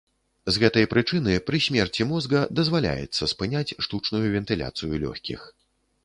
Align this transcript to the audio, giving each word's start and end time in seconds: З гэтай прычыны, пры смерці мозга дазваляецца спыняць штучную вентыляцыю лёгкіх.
З 0.53 0.61
гэтай 0.61 0.85
прычыны, 0.93 1.33
пры 1.49 1.57
смерці 1.65 2.07
мозга 2.11 2.39
дазваляецца 2.59 3.29
спыняць 3.33 3.75
штучную 3.87 4.23
вентыляцыю 4.37 4.93
лёгкіх. 5.05 5.45